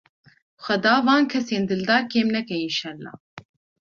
Xweda 0.63 0.93
van 1.07 1.23
kesên 1.31 1.63
dildar 1.69 2.03
kêm 2.11 2.27
neke 2.33 2.55
înşellah. 2.65 3.17